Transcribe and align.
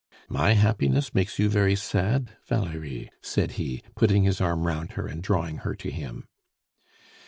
"My 0.29 0.53
happiness 0.53 1.13
makes 1.13 1.37
you 1.37 1.47
very 1.47 1.75
sad, 1.75 2.31
Valerie," 2.47 3.11
said 3.21 3.51
he, 3.61 3.83
putting 3.95 4.23
his 4.23 4.41
arm 4.41 4.65
round 4.65 4.93
her 4.93 5.05
and 5.05 5.21
drawing 5.21 5.57
her 5.57 5.75
to 5.75 5.91
him. 5.91 6.25